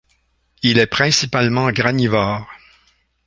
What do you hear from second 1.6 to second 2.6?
granivore.